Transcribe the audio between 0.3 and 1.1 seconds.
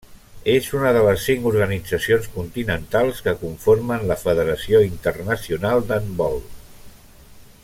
És una de